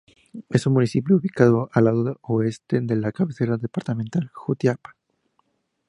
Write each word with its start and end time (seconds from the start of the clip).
Es 0.49 0.65
un 0.65 0.73
municipio 0.73 1.15
ubicado 1.17 1.69
al 1.73 1.83
lado 1.85 2.17
oeste 2.23 2.81
de 2.81 2.95
la 2.95 3.11
cabecera 3.11 3.57
departamental 3.57 4.31
Jutiapa. 4.33 4.95